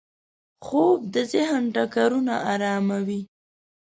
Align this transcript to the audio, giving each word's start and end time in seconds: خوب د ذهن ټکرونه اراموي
خوب 0.65 0.99
د 1.13 1.15
ذهن 1.33 1.63
ټکرونه 1.75 2.35
اراموي 2.53 3.21